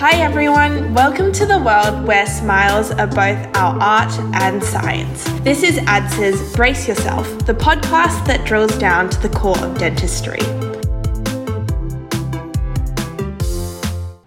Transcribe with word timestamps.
Hi 0.00 0.12
everyone, 0.22 0.94
welcome 0.94 1.32
to 1.32 1.44
the 1.44 1.58
world 1.58 2.06
where 2.06 2.24
smiles 2.24 2.92
are 2.92 3.08
both 3.08 3.56
our 3.56 3.76
art 3.82 4.12
and 4.32 4.62
science. 4.62 5.24
This 5.40 5.64
is 5.64 5.78
ADSA's 5.78 6.54
Brace 6.54 6.86
Yourself, 6.86 7.26
the 7.46 7.52
podcast 7.52 8.24
that 8.26 8.46
drills 8.46 8.78
down 8.78 9.10
to 9.10 9.18
the 9.18 9.28
core 9.28 9.58
of 9.58 9.76
dentistry. 9.76 10.38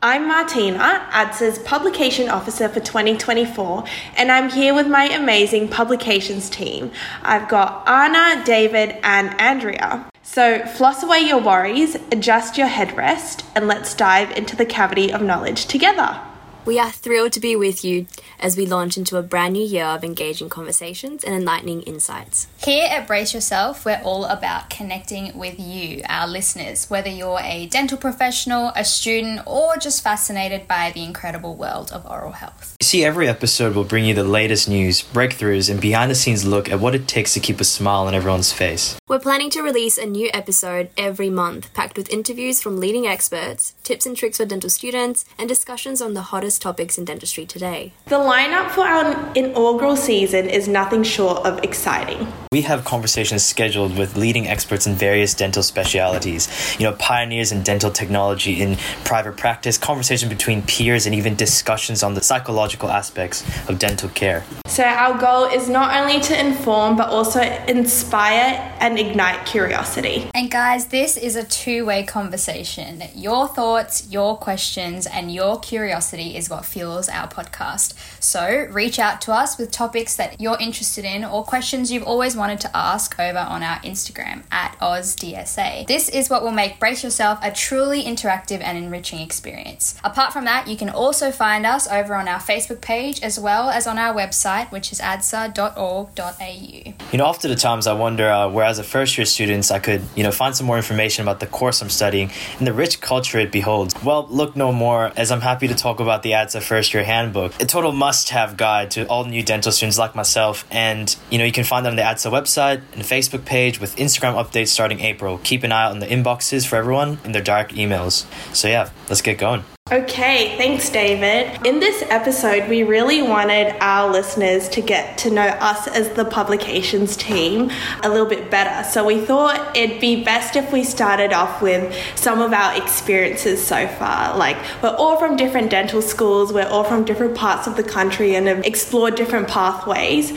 I'm 0.01 0.27
Martina, 0.27 1.07
ADSA's 1.11 1.59
Publication 1.59 2.27
Officer 2.27 2.67
for 2.67 2.81
2024, 2.81 3.85
and 4.17 4.29
I'm 4.29 4.49
here 4.49 4.73
with 4.73 4.89
my 4.89 5.05
amazing 5.05 5.69
publications 5.69 6.49
team. 6.49 6.91
I've 7.21 7.47
got 7.47 7.87
Ana, 7.87 8.43
David, 8.43 8.97
and 9.03 9.39
Andrea. 9.39 10.10
So, 10.23 10.65
floss 10.65 11.03
away 11.03 11.19
your 11.19 11.39
worries, 11.39 11.95
adjust 12.11 12.57
your 12.57 12.67
headrest, 12.67 13.43
and 13.55 13.67
let's 13.67 13.93
dive 13.93 14.31
into 14.31 14.55
the 14.55 14.65
cavity 14.65 15.11
of 15.11 15.21
knowledge 15.21 15.65
together. 15.65 16.21
We 16.63 16.77
are 16.77 16.91
thrilled 16.91 17.33
to 17.33 17.39
be 17.39 17.55
with 17.55 17.83
you 17.83 18.05
as 18.39 18.55
we 18.55 18.67
launch 18.67 18.95
into 18.95 19.17
a 19.17 19.23
brand 19.23 19.53
new 19.53 19.65
year 19.65 19.85
of 19.85 20.03
engaging 20.03 20.47
conversations 20.47 21.23
and 21.23 21.33
enlightening 21.33 21.81
insights. 21.81 22.45
Here 22.63 22.87
at 22.87 23.07
Brace 23.07 23.33
Yourself, 23.33 23.83
we're 23.83 24.01
all 24.03 24.25
about 24.25 24.69
connecting 24.69 25.35
with 25.35 25.59
you, 25.59 26.03
our 26.07 26.27
listeners, 26.27 26.87
whether 26.87 27.09
you're 27.09 27.39
a 27.41 27.65
dental 27.65 27.97
professional, 27.97 28.71
a 28.75 28.85
student, 28.85 29.41
or 29.47 29.77
just 29.77 30.03
fascinated 30.03 30.67
by 30.67 30.91
the 30.91 31.03
incredible 31.03 31.55
world 31.55 31.91
of 31.91 32.05
oral 32.05 32.33
health. 32.33 32.77
See, 32.79 33.03
every 33.03 33.27
episode 33.27 33.73
will 33.73 33.83
bring 33.83 34.05
you 34.05 34.13
the 34.13 34.23
latest 34.23 34.69
news, 34.69 35.01
breakthroughs, 35.01 35.67
and 35.67 35.81
behind 35.81 36.11
the 36.11 36.15
scenes 36.15 36.45
look 36.45 36.69
at 36.69 36.79
what 36.79 36.93
it 36.93 37.07
takes 37.07 37.33
to 37.33 37.39
keep 37.39 37.59
a 37.59 37.63
smile 37.63 38.05
on 38.05 38.13
everyone's 38.13 38.53
face. 38.53 38.97
We're 39.07 39.19
planning 39.19 39.49
to 39.51 39.63
release 39.63 39.97
a 39.97 40.05
new 40.05 40.29
episode 40.31 40.91
every 40.95 41.31
month, 41.31 41.73
packed 41.73 41.97
with 41.97 42.09
interviews 42.11 42.61
from 42.61 42.79
leading 42.79 43.07
experts, 43.07 43.73
tips 43.81 44.05
and 44.05 44.15
tricks 44.15 44.37
for 44.37 44.45
dental 44.45 44.69
students, 44.69 45.25
and 45.39 45.49
discussions 45.49 46.01
on 46.01 46.13
the 46.13 46.21
hottest 46.21 46.50
topics 46.59 46.97
in 46.97 47.05
dentistry 47.05 47.45
today. 47.45 47.93
The 48.05 48.17
lineup 48.17 48.71
for 48.71 48.81
our 48.81 49.33
inaugural 49.35 49.95
season 49.95 50.49
is 50.49 50.67
nothing 50.67 51.03
short 51.03 51.45
of 51.45 51.63
exciting. 51.63 52.27
We 52.51 52.61
have 52.63 52.83
conversations 52.83 53.45
scheduled 53.45 53.97
with 53.97 54.17
leading 54.17 54.47
experts 54.47 54.85
in 54.85 54.95
various 54.95 55.33
dental 55.33 55.63
specialities, 55.63 56.49
you 56.77 56.85
know, 56.85 56.93
pioneers 56.97 57.51
in 57.51 57.63
dental 57.63 57.91
technology 57.91 58.61
in 58.61 58.77
private 59.05 59.37
practice, 59.37 59.77
conversation 59.77 60.27
between 60.27 60.61
peers, 60.63 61.05
and 61.05 61.15
even 61.15 61.35
discussions 61.35 62.03
on 62.03 62.13
the 62.13 62.21
psychological 62.21 62.89
aspects 62.89 63.43
of 63.69 63.79
dental 63.79 64.09
care. 64.09 64.43
So, 64.65 64.83
our 64.83 65.17
goal 65.17 65.45
is 65.45 65.69
not 65.69 65.95
only 65.99 66.19
to 66.21 66.39
inform 66.39 66.95
but 66.97 67.09
also 67.09 67.41
inspire 67.67 68.75
and 68.79 68.97
ignite 68.97 69.45
curiosity. 69.45 70.29
And 70.33 70.49
guys, 70.49 70.87
this 70.87 71.17
is 71.17 71.35
a 71.35 71.43
two 71.43 71.85
way 71.85 72.03
conversation. 72.03 73.03
Your 73.15 73.47
thoughts, 73.47 74.09
your 74.09 74.37
questions, 74.37 75.07
and 75.07 75.31
your 75.31 75.59
curiosity 75.59 76.35
is 76.35 76.40
what 76.49 76.65
fuels 76.65 77.09
our 77.09 77.27
podcast. 77.27 77.93
So, 78.21 78.67
reach 78.71 78.99
out 78.99 79.21
to 79.21 79.31
us 79.31 79.57
with 79.57 79.71
topics 79.71 80.15
that 80.15 80.39
you're 80.39 80.57
interested 80.59 81.05
in 81.05 81.23
or 81.23 81.43
questions 81.43 81.91
you've 81.91 82.03
always 82.03 82.35
wanted 82.35 82.59
to 82.61 82.75
ask 82.75 83.19
over 83.19 83.39
on 83.39 83.63
our 83.63 83.79
Instagram 83.79 84.43
at 84.51 84.77
OzDSA. 84.79 85.87
This 85.87 86.09
is 86.09 86.29
what 86.29 86.43
will 86.43 86.51
make 86.51 86.79
Brace 86.79 87.03
Yourself 87.03 87.39
a 87.41 87.51
truly 87.51 88.03
interactive 88.03 88.61
and 88.61 88.77
enriching 88.77 89.19
experience. 89.19 89.95
Apart 90.03 90.33
from 90.33 90.45
that, 90.45 90.67
you 90.67 90.77
can 90.77 90.89
also 90.89 91.31
find 91.31 91.65
us 91.65 91.87
over 91.87 92.15
on 92.15 92.27
our 92.27 92.39
Facebook 92.39 92.81
page 92.81 93.21
as 93.21 93.39
well 93.39 93.69
as 93.69 93.87
on 93.87 93.97
our 93.97 94.13
website, 94.13 94.71
which 94.71 94.91
is 94.91 94.99
adsa.org.au. 94.99 96.93
You 97.11 97.17
know, 97.17 97.25
often 97.25 97.49
the 97.49 97.55
times 97.55 97.87
I 97.87 97.93
wonder 97.93 98.29
uh, 98.29 98.49
where, 98.49 98.65
as 98.65 98.79
a 98.79 98.83
first 98.83 99.17
year 99.17 99.25
student, 99.25 99.71
I 99.71 99.79
could, 99.79 100.01
you 100.15 100.23
know, 100.23 100.31
find 100.31 100.55
some 100.55 100.65
more 100.65 100.77
information 100.77 101.23
about 101.23 101.39
the 101.39 101.47
course 101.47 101.81
I'm 101.81 101.89
studying 101.89 102.31
and 102.57 102.67
the 102.67 102.73
rich 102.73 103.01
culture 103.01 103.39
it 103.39 103.51
beholds. 103.51 103.95
Well, 104.03 104.27
look 104.29 104.55
no 104.55 104.71
more, 104.71 105.11
as 105.15 105.31
I'm 105.31 105.41
happy 105.41 105.67
to 105.67 105.75
talk 105.75 105.99
about 105.99 106.23
the 106.23 106.30
ADSA 106.31 106.61
first 106.61 106.93
year 106.93 107.03
handbook, 107.03 107.59
a 107.61 107.65
total 107.65 107.91
must 107.91 108.29
have 108.29 108.57
guide 108.57 108.91
to 108.91 109.05
all 109.07 109.25
new 109.25 109.43
dental 109.43 109.71
students 109.71 109.97
like 109.97 110.15
myself. 110.15 110.65
And, 110.71 111.15
you 111.29 111.37
know, 111.37 111.45
you 111.45 111.51
can 111.51 111.63
find 111.63 111.85
them 111.85 111.91
on 111.91 111.95
the 111.97 112.03
ADSA 112.03 112.31
website 112.31 112.81
and 112.93 113.01
Facebook 113.03 113.45
page 113.45 113.79
with 113.79 113.95
Instagram 113.97 114.35
updates 114.35 114.69
starting 114.69 114.99
April. 115.01 115.39
Keep 115.43 115.63
an 115.63 115.71
eye 115.71 115.83
out 115.83 115.91
on 115.91 115.99
the 115.99 116.07
inboxes 116.07 116.65
for 116.67 116.75
everyone 116.75 117.19
in 117.23 117.31
their 117.31 117.41
direct 117.41 117.73
emails. 117.73 118.25
So, 118.55 118.67
yeah, 118.67 118.89
let's 119.09 119.21
get 119.21 119.37
going. 119.37 119.63
Okay, 119.91 120.55
thanks, 120.55 120.89
David. 120.89 121.67
In 121.67 121.81
this 121.81 122.01
episode, 122.03 122.69
we 122.69 122.83
really 122.83 123.21
wanted 123.21 123.75
our 123.81 124.09
listeners 124.09 124.69
to 124.69 124.79
get 124.79 125.17
to 125.17 125.29
know 125.29 125.41
us 125.41 125.85
as 125.89 126.07
the 126.11 126.23
publications 126.23 127.17
team 127.17 127.69
a 128.01 128.07
little 128.07 128.25
bit 128.25 128.49
better. 128.49 128.87
So, 128.87 129.05
we 129.05 129.19
thought 129.19 129.75
it'd 129.75 129.99
be 129.99 130.23
best 130.23 130.55
if 130.55 130.71
we 130.71 130.85
started 130.85 131.33
off 131.33 131.61
with 131.61 131.93
some 132.15 132.41
of 132.41 132.53
our 132.53 132.81
experiences 132.81 133.67
so 133.67 133.85
far. 133.85 134.37
Like, 134.37 134.55
we're 134.81 134.95
all 134.95 135.17
from 135.17 135.35
different 135.35 135.69
dental 135.69 136.01
schools, 136.01 136.53
we're 136.53 136.69
all 136.69 136.85
from 136.85 137.03
different 137.03 137.35
parts 137.35 137.67
of 137.67 137.75
the 137.75 137.83
country 137.83 138.33
and 138.35 138.47
have 138.47 138.65
explored 138.65 139.15
different 139.15 139.49
pathways. 139.49 140.31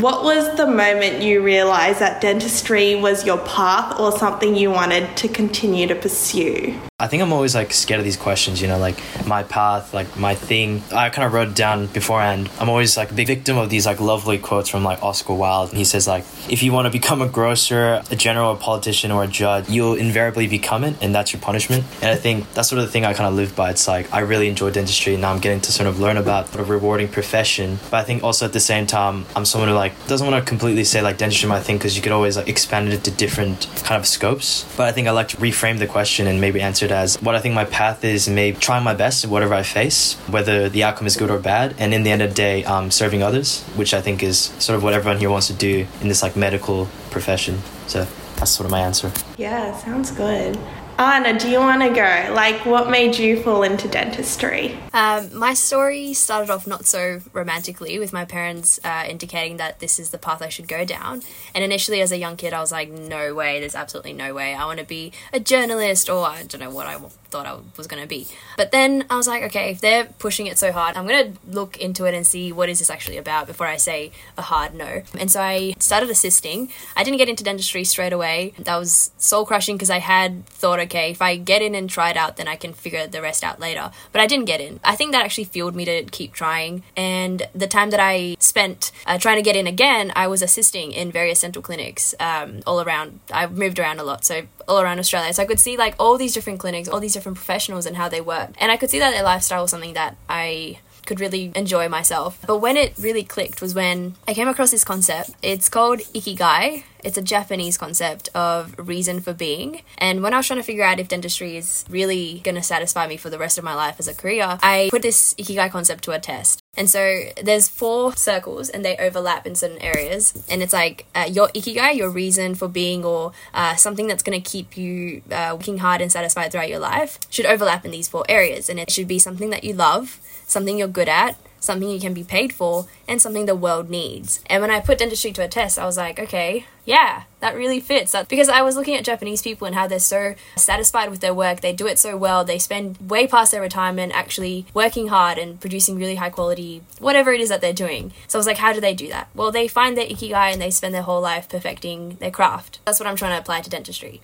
What 0.00 0.22
was 0.22 0.54
the 0.58 0.66
moment 0.66 1.22
you 1.22 1.42
realized 1.42 2.00
that 2.00 2.20
dentistry 2.20 2.94
was 2.94 3.24
your 3.24 3.38
path 3.38 3.98
or 3.98 4.12
something 4.12 4.54
you 4.54 4.70
wanted 4.70 5.16
to 5.16 5.28
continue 5.28 5.86
to 5.86 5.94
pursue? 5.94 6.78
I 7.00 7.06
think 7.06 7.22
I'm 7.22 7.32
always 7.32 7.54
like 7.54 7.72
scared 7.72 8.00
of 8.00 8.04
these 8.04 8.16
questions, 8.16 8.60
you 8.60 8.66
know, 8.66 8.76
like 8.76 8.97
my 9.26 9.42
path, 9.42 9.94
like 9.94 10.16
my 10.16 10.34
thing. 10.34 10.82
I 10.92 11.10
kind 11.10 11.26
of 11.26 11.32
wrote 11.32 11.48
it 11.48 11.54
down 11.54 11.86
beforehand. 11.86 12.50
I'm 12.58 12.68
always 12.68 12.96
like 12.96 13.10
a 13.10 13.14
big 13.14 13.26
victim 13.26 13.56
of 13.58 13.70
these 13.70 13.86
like 13.86 14.00
lovely 14.00 14.38
quotes 14.38 14.68
from 14.68 14.84
like 14.84 15.02
Oscar 15.02 15.34
Wilde. 15.34 15.70
And 15.70 15.78
He 15.78 15.84
says 15.84 16.06
like, 16.06 16.24
if 16.48 16.62
you 16.62 16.72
want 16.72 16.86
to 16.86 16.90
become 16.90 17.22
a 17.22 17.28
grocer, 17.28 18.02
a 18.10 18.16
general, 18.16 18.52
a 18.52 18.56
politician, 18.56 19.10
or 19.10 19.24
a 19.24 19.26
judge, 19.26 19.68
you'll 19.68 19.94
invariably 19.94 20.46
become 20.46 20.84
it, 20.84 20.96
and 21.00 21.14
that's 21.14 21.32
your 21.32 21.40
punishment. 21.40 21.84
And 22.00 22.10
I 22.10 22.16
think 22.16 22.52
that's 22.54 22.68
sort 22.68 22.80
of 22.80 22.86
the 22.86 22.92
thing 22.92 23.04
I 23.04 23.12
kind 23.14 23.28
of 23.28 23.34
live 23.34 23.54
by. 23.54 23.70
It's 23.70 23.86
like 23.86 24.12
I 24.12 24.20
really 24.20 24.48
enjoy 24.48 24.70
dentistry, 24.70 25.14
and 25.14 25.22
now 25.22 25.32
I'm 25.32 25.40
getting 25.40 25.60
to 25.62 25.72
sort 25.72 25.88
of 25.88 26.00
learn 26.00 26.16
about 26.16 26.54
a 26.56 26.64
rewarding 26.64 27.08
profession. 27.08 27.78
But 27.90 27.98
I 27.98 28.04
think 28.04 28.24
also 28.24 28.46
at 28.46 28.52
the 28.52 28.60
same 28.60 28.86
time, 28.86 29.26
I'm 29.36 29.44
someone 29.44 29.68
who 29.68 29.74
like 29.74 29.92
doesn't 30.06 30.26
want 30.26 30.42
to 30.42 30.48
completely 30.48 30.84
say 30.84 31.02
like 31.02 31.18
dentistry 31.18 31.48
my 31.48 31.60
thing 31.60 31.76
because 31.76 31.96
you 31.96 32.02
could 32.02 32.12
always 32.12 32.36
like 32.36 32.48
expand 32.48 32.88
it 32.88 33.04
to 33.04 33.10
different 33.10 33.68
kind 33.84 33.98
of 33.98 34.06
scopes. 34.06 34.64
But 34.76 34.88
I 34.88 34.92
think 34.92 35.08
I 35.08 35.10
like 35.12 35.28
to 35.28 35.36
reframe 35.36 35.78
the 35.78 35.86
question 35.86 36.26
and 36.26 36.40
maybe 36.40 36.60
answer 36.60 36.86
it 36.86 36.92
as 36.92 37.20
what 37.22 37.34
I 37.34 37.40
think 37.40 37.54
my 37.54 37.64
path 37.64 38.04
is, 38.04 38.28
maybe 38.28 38.58
trying 38.58 38.84
my 38.84 38.87
best 38.94 39.24
at 39.24 39.30
whatever 39.30 39.54
I 39.54 39.62
face, 39.62 40.14
whether 40.28 40.68
the 40.68 40.84
outcome 40.84 41.06
is 41.06 41.16
good 41.16 41.30
or 41.30 41.38
bad. 41.38 41.74
And 41.78 41.94
in 41.94 42.02
the 42.02 42.10
end 42.10 42.22
of 42.22 42.30
the 42.30 42.34
day, 42.34 42.64
um, 42.64 42.90
serving 42.90 43.22
others, 43.22 43.62
which 43.76 43.94
I 43.94 44.00
think 44.00 44.22
is 44.22 44.38
sort 44.58 44.76
of 44.76 44.82
what 44.82 44.94
everyone 44.94 45.18
here 45.18 45.30
wants 45.30 45.46
to 45.48 45.54
do 45.54 45.86
in 46.00 46.08
this 46.08 46.22
like 46.22 46.36
medical 46.36 46.88
profession. 47.10 47.60
So 47.86 48.06
that's 48.36 48.50
sort 48.50 48.66
of 48.66 48.70
my 48.70 48.80
answer. 48.80 49.12
Yeah, 49.36 49.76
sounds 49.76 50.10
good. 50.10 50.58
Ana, 51.00 51.38
do 51.38 51.48
you 51.48 51.60
want 51.60 51.80
to 51.82 51.90
go? 51.90 52.34
Like, 52.34 52.66
what 52.66 52.90
made 52.90 53.16
you 53.16 53.40
fall 53.40 53.62
into 53.62 53.86
dentistry? 53.86 54.76
Um, 54.92 55.32
my 55.32 55.54
story 55.54 56.12
started 56.12 56.50
off 56.50 56.66
not 56.66 56.86
so 56.86 57.20
romantically, 57.32 58.00
with 58.00 58.12
my 58.12 58.24
parents 58.24 58.80
uh, 58.82 59.04
indicating 59.08 59.58
that 59.58 59.78
this 59.78 60.00
is 60.00 60.10
the 60.10 60.18
path 60.18 60.42
I 60.42 60.48
should 60.48 60.66
go 60.66 60.84
down. 60.84 61.22
And 61.54 61.62
initially, 61.62 62.00
as 62.00 62.10
a 62.10 62.18
young 62.18 62.36
kid, 62.36 62.52
I 62.52 62.58
was 62.58 62.72
like, 62.72 62.90
no 62.90 63.32
way, 63.32 63.60
there's 63.60 63.76
absolutely 63.76 64.12
no 64.12 64.34
way. 64.34 64.54
I 64.54 64.64
want 64.64 64.80
to 64.80 64.84
be 64.84 65.12
a 65.32 65.38
journalist, 65.38 66.10
or 66.10 66.26
I 66.26 66.42
don't 66.42 66.60
know 66.60 66.68
what 66.68 66.88
I 66.88 66.96
thought 67.30 67.46
I 67.46 67.56
was 67.76 67.86
going 67.86 68.02
to 68.02 68.08
be. 68.08 68.26
But 68.56 68.72
then 68.72 69.04
I 69.10 69.16
was 69.16 69.26
like, 69.26 69.42
okay, 69.44 69.70
if 69.70 69.80
they're 69.80 70.06
pushing 70.18 70.46
it 70.46 70.58
so 70.58 70.72
hard, 70.72 70.96
I'm 70.96 71.06
going 71.06 71.32
to 71.32 71.38
look 71.48 71.76
into 71.78 72.04
it 72.04 72.14
and 72.14 72.26
see 72.26 72.52
what 72.52 72.68
is 72.68 72.78
this 72.78 72.90
actually 72.90 73.16
about 73.16 73.46
before 73.46 73.66
I 73.66 73.76
say 73.76 74.12
a 74.36 74.42
hard 74.42 74.74
no. 74.74 75.02
And 75.18 75.30
so 75.30 75.40
I 75.40 75.74
started 75.78 76.10
assisting. 76.10 76.70
I 76.96 77.04
didn't 77.04 77.18
get 77.18 77.28
into 77.28 77.44
dentistry 77.44 77.84
straight 77.84 78.12
away. 78.12 78.54
That 78.58 78.76
was 78.76 79.10
soul 79.18 79.44
crushing 79.44 79.76
because 79.76 79.90
I 79.90 79.98
had 79.98 80.46
thought, 80.46 80.80
okay, 80.80 81.10
if 81.10 81.22
I 81.22 81.36
get 81.36 81.62
in 81.62 81.74
and 81.74 81.88
try 81.88 82.10
it 82.10 82.16
out, 82.16 82.36
then 82.36 82.48
I 82.48 82.56
can 82.56 82.72
figure 82.72 83.06
the 83.06 83.22
rest 83.22 83.44
out 83.44 83.60
later. 83.60 83.90
But 84.12 84.20
I 84.20 84.26
didn't 84.26 84.46
get 84.46 84.60
in. 84.60 84.80
I 84.84 84.96
think 84.96 85.12
that 85.12 85.24
actually 85.24 85.44
fueled 85.44 85.76
me 85.76 85.84
to 85.84 86.04
keep 86.04 86.32
trying. 86.32 86.82
And 86.96 87.48
the 87.54 87.66
time 87.66 87.90
that 87.90 88.00
I 88.00 88.36
spent 88.38 88.90
uh, 89.06 89.18
trying 89.18 89.36
to 89.36 89.42
get 89.42 89.56
in 89.56 89.66
again, 89.66 90.12
I 90.16 90.26
was 90.26 90.42
assisting 90.42 90.92
in 90.92 91.12
various 91.12 91.40
dental 91.40 91.62
clinics 91.62 92.14
um, 92.20 92.60
all 92.66 92.80
around. 92.80 93.20
I 93.32 93.46
moved 93.46 93.78
around 93.78 94.00
a 94.00 94.04
lot, 94.04 94.24
so 94.24 94.42
all 94.66 94.80
around 94.80 94.98
Australia. 94.98 95.32
So 95.32 95.42
I 95.42 95.46
could 95.46 95.60
see 95.60 95.76
like 95.76 95.94
all 95.98 96.18
these 96.18 96.34
different 96.34 96.60
clinics, 96.60 96.88
all 96.88 97.00
these 97.00 97.14
different 97.18 97.36
professionals 97.36 97.84
and 97.86 97.96
how 97.96 98.08
they 98.08 98.20
work. 98.20 98.50
And 98.58 98.70
I 98.70 98.76
could 98.76 98.90
see 98.90 99.00
that 99.00 99.10
their 99.10 99.24
lifestyle 99.24 99.62
was 99.62 99.70
something 99.70 99.94
that 99.94 100.16
I 100.28 100.78
could 101.08 101.20
really 101.20 101.50
enjoy 101.54 101.88
myself. 101.88 102.38
But 102.46 102.58
when 102.58 102.76
it 102.76 102.92
really 102.98 103.24
clicked 103.24 103.62
was 103.62 103.74
when 103.74 104.14
I 104.28 104.34
came 104.34 104.46
across 104.46 104.70
this 104.70 104.84
concept. 104.84 105.30
It's 105.42 105.68
called 105.70 106.00
Ikigai. 106.00 106.84
It's 107.02 107.16
a 107.16 107.22
Japanese 107.22 107.78
concept 107.78 108.28
of 108.34 108.74
reason 108.78 109.20
for 109.20 109.32
being. 109.32 109.82
And 109.96 110.22
when 110.22 110.34
I 110.34 110.36
was 110.36 110.46
trying 110.46 110.60
to 110.60 110.64
figure 110.64 110.84
out 110.84 111.00
if 111.00 111.08
dentistry 111.08 111.56
is 111.56 111.84
really 111.88 112.40
going 112.44 112.56
to 112.56 112.62
satisfy 112.62 113.06
me 113.06 113.16
for 113.16 113.30
the 113.30 113.38
rest 113.38 113.56
of 113.56 113.64
my 113.64 113.74
life 113.74 113.96
as 113.98 114.06
a 114.06 114.14
career, 114.14 114.58
I 114.62 114.88
put 114.90 115.02
this 115.02 115.34
Ikigai 115.34 115.70
concept 115.70 116.04
to 116.04 116.12
a 116.12 116.18
test. 116.18 116.62
And 116.78 116.88
so 116.88 117.24
there's 117.42 117.68
four 117.68 118.14
circles 118.14 118.68
and 118.68 118.84
they 118.84 118.96
overlap 118.98 119.48
in 119.48 119.56
certain 119.56 119.78
areas. 119.78 120.32
And 120.48 120.62
it's 120.62 120.72
like 120.72 121.06
uh, 121.12 121.28
your 121.28 121.48
ikigai, 121.48 121.96
your 121.96 122.08
reason 122.08 122.54
for 122.54 122.68
being, 122.68 123.04
or 123.04 123.32
uh, 123.52 123.74
something 123.74 124.06
that's 124.06 124.22
going 124.22 124.40
to 124.40 124.50
keep 124.50 124.76
you 124.76 125.22
uh, 125.32 125.56
working 125.58 125.78
hard 125.78 126.00
and 126.00 126.12
satisfied 126.12 126.52
throughout 126.52 126.68
your 126.68 126.78
life, 126.78 127.18
should 127.30 127.46
overlap 127.46 127.84
in 127.84 127.90
these 127.90 128.06
four 128.06 128.24
areas. 128.28 128.70
And 128.70 128.78
it 128.78 128.92
should 128.92 129.08
be 129.08 129.18
something 129.18 129.50
that 129.50 129.64
you 129.64 129.74
love, 129.74 130.20
something 130.46 130.78
you're 130.78 130.86
good 130.86 131.08
at, 131.08 131.36
something 131.60 131.88
you 131.88 132.00
can 132.00 132.14
be 132.14 132.24
paid 132.24 132.52
for, 132.52 132.86
and 133.06 133.20
something 133.20 133.46
the 133.46 133.54
world 133.54 133.90
needs. 133.90 134.40
And 134.46 134.60
when 134.60 134.70
I 134.70 134.80
put 134.80 134.98
dentistry 134.98 135.32
to 135.32 135.44
a 135.44 135.48
test, 135.48 135.78
I 135.78 135.86
was 135.86 135.96
like, 135.96 136.18
okay, 136.18 136.66
yeah, 136.84 137.24
that 137.40 137.54
really 137.54 137.80
fits. 137.80 138.14
Because 138.28 138.48
I 138.48 138.62
was 138.62 138.74
looking 138.76 138.94
at 138.94 139.04
Japanese 139.04 139.42
people 139.42 139.66
and 139.66 139.74
how 139.74 139.86
they're 139.86 139.98
so 139.98 140.34
satisfied 140.56 141.10
with 141.10 141.20
their 141.20 141.34
work, 141.34 141.60
they 141.60 141.72
do 141.72 141.86
it 141.86 141.98
so 141.98 142.16
well, 142.16 142.44
they 142.44 142.58
spend 142.58 142.96
way 143.10 143.26
past 143.26 143.52
their 143.52 143.60
retirement 143.60 144.12
actually 144.14 144.66
working 144.72 145.08
hard 145.08 145.36
and 145.36 145.60
producing 145.60 145.98
really 145.98 146.14
high 146.14 146.30
quality 146.30 146.82
whatever 146.98 147.32
it 147.32 147.40
is 147.40 147.48
that 147.50 147.60
they're 147.60 147.72
doing. 147.72 148.12
So 148.26 148.38
I 148.38 148.40
was 148.40 148.46
like, 148.46 148.58
how 148.58 148.72
do 148.72 148.80
they 148.80 148.94
do 148.94 149.08
that? 149.08 149.28
Well, 149.34 149.52
they 149.52 149.68
find 149.68 149.96
their 149.96 150.06
ikigai 150.06 150.52
and 150.52 150.60
they 150.60 150.70
spend 150.70 150.94
their 150.94 151.02
whole 151.02 151.20
life 151.20 151.48
perfecting 151.48 152.16
their 152.16 152.30
craft. 152.30 152.80
That's 152.84 152.98
what 152.98 153.06
I'm 153.06 153.16
trying 153.16 153.32
to 153.32 153.38
apply 153.38 153.60
to 153.60 153.70
dentistry. 153.70 154.20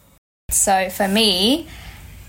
So 0.50 0.88
for 0.88 1.08
me, 1.08 1.68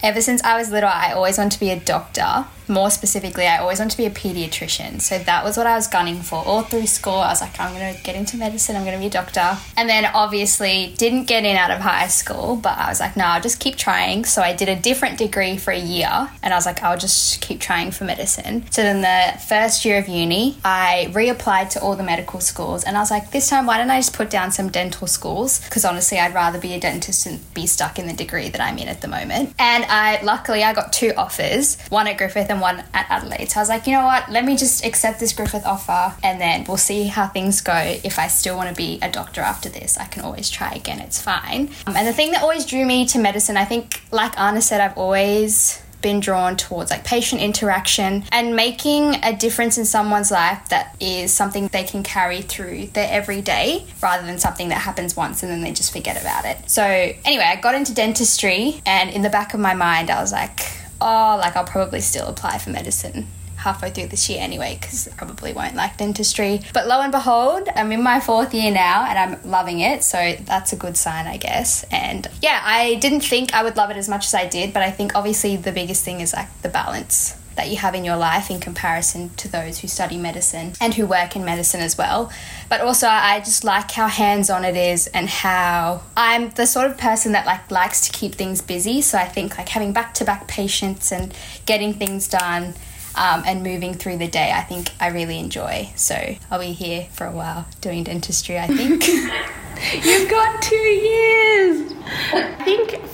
ever 0.04 0.22
since 0.22 0.44
I 0.44 0.58
was 0.58 0.70
little, 0.70 0.90
I 0.90 1.14
always 1.14 1.38
wanted 1.38 1.54
to 1.54 1.60
be 1.60 1.70
a 1.70 1.80
doctor 1.80 2.46
more 2.68 2.90
specifically, 2.90 3.48
I 3.48 3.58
always 3.58 3.80
wanted 3.80 3.92
to 3.92 3.98
be 3.98 4.06
a 4.06 4.10
pediatrician. 4.10 5.02
So 5.02 5.18
that 5.20 5.44
was 5.44 5.58
what 5.58 5.68
I 5.68 5.76
was 5.76 5.88
gunning 5.88 6.22
for 6.22 6.44
all 6.46 6.62
through 6.64 6.88
school. 6.88 7.14
I 7.14 7.30
was 7.30 7.42
like, 7.42 7.60
I'm 7.60 7.74
going 7.74 7.96
to 7.96 8.02
get 8.04 8.16
into 8.16 8.38
medicine, 8.38 8.76
I'm 8.76 8.84
going 8.84 8.96
to 8.96 9.00
be 9.00 9.08
a 9.08 9.10
doctor. 9.10 9.58
And 9.78 9.90
then 9.90 10.06
obviously 10.06 10.94
didn't 10.98 11.26
get 11.26 11.46
in 11.46 11.56
out 11.56 11.72
of 11.72 11.80
high 11.80 12.08
school, 12.08 12.56
but 12.56 12.78
I 12.78 12.90
was 12.90 13.00
like, 13.00 13.16
no, 13.18 13.26
I'll 13.26 13.42
just 13.42 13.60
keep 13.60 13.76
trying. 13.76 14.26
So 14.26 14.42
I 14.42 14.54
did 14.54 14.70
a 14.70 14.76
different 14.76 15.18
degree 15.18 15.58
for 15.58 15.72
a 15.72 15.80
year 15.80 16.30
and 16.42 16.54
I 16.54 16.58
was 16.58 16.66
like, 16.66 16.82
I'll 16.84 16.98
just 16.98 17.42
keep 17.42 17.60
trying 17.60 17.92
for 17.92 18.04
medicine. 18.04 18.66
So 18.72 18.82
then 18.82 19.02
the 19.02 19.40
first 19.40 19.86
year 19.86 19.98
of 19.98 20.08
uni, 20.08 20.58
I 20.64 21.10
reapplied 21.12 21.70
to 21.72 21.82
all 21.82 21.96
the 21.96 22.04
medical 22.04 22.40
schools 22.40 22.84
and 22.84 22.98
I 22.98 23.00
was 23.00 23.12
like, 23.12 23.32
this 23.32 23.50
time, 23.50 23.66
why 23.66 23.78
don't 23.78 23.90
I 23.90 24.00
just 24.00 24.14
put 24.14 24.30
down 24.30 24.52
some 24.52 24.70
dental 24.70 25.08
schools? 25.08 25.64
Because 25.64 25.86
honestly, 25.86 26.20
I'd 26.20 26.34
rather 26.34 26.60
be 26.60 26.74
a 26.74 26.80
dentist 26.80 27.26
and 27.26 27.54
be 27.54 27.68
stuck 27.68 28.00
in 28.00 28.08
the 28.08 28.14
degree 28.14 28.50
that 28.50 28.62
I'm 28.62 28.78
in 28.78 28.88
at 28.88 29.02
the 29.02 29.08
moment. 29.08 29.54
And 29.60 29.86
I 29.86 30.22
luckily 30.22 30.64
I 30.64 30.74
got 30.74 30.94
two 30.94 31.14
offers, 31.18 31.78
one 31.90 32.08
at 32.08 32.18
Griffith 32.18 32.50
and 32.56 32.62
one 32.62 32.84
at 32.94 33.06
Adelaide. 33.10 33.52
So 33.52 33.60
I 33.60 33.62
was 33.62 33.70
like, 33.70 33.86
you 33.86 33.94
know 33.94 34.06
what, 34.06 34.30
let 34.30 34.46
me 34.46 34.56
just 34.56 34.86
accept 34.86 35.20
this 35.20 35.34
Griffith 35.34 35.66
offer 35.66 36.16
and 36.24 36.40
then 36.40 36.66
we'll 36.68 36.78
see 36.78 37.04
how 37.08 37.28
things 37.28 37.62
go. 37.62 37.76
If 38.04 38.18
I 38.18 38.28
still 38.28 38.56
want 38.56 38.70
to 38.70 38.76
be 38.76 39.00
a 39.02 39.12
doctor 39.12 39.42
after 39.42 39.70
this, 39.70 39.98
I 39.98 40.06
can 40.06 40.24
always 40.24 40.50
try 40.50 40.72
again, 40.72 41.00
it's 41.00 41.22
fine. 41.22 41.70
Um, 41.86 41.96
and 41.96 42.08
the 42.08 42.14
thing 42.14 42.32
that 42.32 42.42
always 42.42 42.66
drew 42.66 42.86
me 42.86 43.06
to 43.08 43.20
medicine, 43.20 43.58
I 43.58 43.66
think, 43.66 44.02
like 44.12 44.40
Ana 44.40 44.62
said, 44.62 44.82
I've 44.82 44.98
always 44.98 45.82
been 46.02 46.20
drawn 46.20 46.56
towards 46.56 46.92
like 46.92 47.04
patient 47.04 47.42
interaction 47.42 48.24
and 48.32 48.56
making 48.56 49.16
a 49.24 49.36
difference 49.36 49.80
in 49.80 49.86
someone's 49.86 50.30
life 50.30 50.70
that 50.70 50.96
is 51.00 51.34
something 51.34 51.68
they 51.70 51.84
can 51.84 52.04
carry 52.04 52.44
through 52.44 52.86
their 52.88 53.10
everyday 53.12 53.84
rather 54.04 54.24
than 54.24 54.38
something 54.38 54.70
that 54.70 54.78
happens 54.78 55.16
once 55.18 55.42
and 55.42 55.52
then 55.52 55.62
they 55.62 55.72
just 55.72 55.92
forget 55.92 56.22
about 56.22 56.46
it. 56.46 56.70
So, 56.70 56.84
anyway, 56.84 57.46
I 57.46 57.56
got 57.60 57.74
into 57.74 57.94
dentistry 57.94 58.82
and 58.86 59.10
in 59.10 59.24
the 59.24 59.32
back 59.32 59.56
of 59.56 59.60
my 59.60 59.74
mind, 59.74 60.12
I 60.12 60.22
was 60.22 60.32
like, 60.32 60.60
oh, 61.06 61.38
like 61.40 61.56
I'll 61.56 61.64
probably 61.64 62.02
still 62.02 62.28
apply 62.28 62.58
for 62.58 62.72
medicine 62.72 63.28
halfway 63.58 63.90
through 63.90 64.08
this 64.08 64.30
year 64.30 64.40
anyway 64.42 64.78
because 64.80 65.08
I 65.08 65.12
probably 65.16 65.54
won't 65.54 65.76
like 65.76 65.98
dentistry. 65.98 66.62
But 66.74 66.88
lo 66.88 67.02
and 67.02 67.12
behold, 67.12 67.70
I'm 67.76 67.92
in 67.92 68.04
my 68.04 68.20
fourth 68.20 68.54
year 68.54 68.72
now 68.72 69.06
and 69.06 69.18
I'm 69.18 69.50
loving 69.50 69.80
it. 69.80 70.04
So 70.04 70.36
that's 70.42 70.74
a 70.74 70.76
good 70.76 70.98
sign, 70.98 71.26
I 71.26 71.38
guess. 71.38 71.84
And 71.92 72.28
yeah, 72.42 72.62
I 72.64 72.96
didn't 72.96 73.22
think 73.22 73.54
I 73.54 73.64
would 73.64 73.78
love 73.78 73.90
it 73.92 73.98
as 73.98 74.10
much 74.10 74.26
as 74.26 74.34
I 74.34 74.48
did, 74.48 74.74
but 74.74 74.84
I 74.84 74.92
think 74.92 75.16
obviously 75.16 75.56
the 75.56 75.72
biggest 75.72 76.04
thing 76.04 76.20
is 76.20 76.34
like 76.34 76.50
the 76.62 76.70
balance 76.70 77.38
that 77.56 77.70
you 77.70 77.78
have 77.78 77.96
in 77.96 78.04
your 78.04 78.18
life 78.18 78.50
in 78.50 78.60
comparison 78.60 79.30
to 79.36 79.48
those 79.48 79.80
who 79.80 79.88
study 79.88 80.18
medicine 80.18 80.74
and 80.80 80.94
who 80.94 81.06
work 81.06 81.36
in 81.36 81.46
medicine 81.46 81.82
as 81.82 81.98
well. 81.98 82.32
But 82.70 82.82
also 82.82 83.08
I 83.08 83.40
just 83.40 83.64
like 83.64 83.92
how 83.92 84.08
hands-on 84.08 84.66
it 84.66 84.76
is 84.76 85.08
and 85.08 85.30
how 85.30 86.04
I'm 86.16 86.50
the 86.52 86.66
sort 86.68 86.90
of 86.90 86.98
person 86.98 87.32
that 87.34 87.46
like 87.46 87.72
likes 87.72 88.08
to 88.08 88.12
keep 88.12 88.36
things 88.36 88.62
busy. 88.62 89.02
So 89.02 89.18
I 89.18 89.26
think 89.26 89.58
like 89.58 89.70
having 89.70 89.94
back-to-back 89.94 90.48
patients 90.48 91.12
and 91.12 91.34
getting 91.66 91.94
things 91.94 92.28
done 92.28 92.74
um, 93.16 93.44
and 93.46 93.64
moving 93.64 93.94
through 93.94 94.18
the 94.18 94.28
day, 94.28 94.52
I 94.54 94.62
think 94.62 94.92
I 95.00 95.08
really 95.08 95.40
enjoy. 95.40 95.90
So 95.96 96.36
I'll 96.52 96.60
be 96.60 96.74
here 96.74 97.08
for 97.14 97.26
a 97.26 97.32
while 97.32 97.66
doing 97.82 98.04
dentistry, 98.04 98.60
I 98.60 98.68
think. 98.68 99.08
You've 100.06 100.30
got 100.30 100.62
two 100.62 100.76
years. 100.76 101.95